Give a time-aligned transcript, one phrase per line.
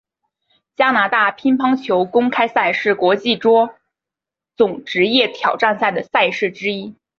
[0.75, 3.75] 加拿大乒乓球公开赛是国际桌
[4.57, 6.95] 总职业挑战赛的赛事之一。